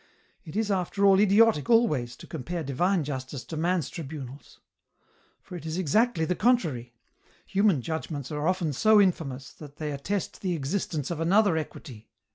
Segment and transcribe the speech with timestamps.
[0.43, 4.59] It is after all idiotic always to compare divine justice to man's tribunals;
[5.43, 6.95] for it is exactly the contrary;
[7.45, 12.09] human judgments are often so infamous that they attest the existence of another equity.